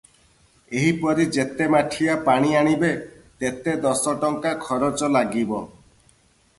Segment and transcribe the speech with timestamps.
[0.77, 2.91] ଏହିପରି ଯେତେ ମାଠିଆ ପାଣି ଆଣିବେ,
[3.45, 5.63] ତେତେ ଦଶ ଟଙ୍କା ଖରଚ ଲାଗିବ।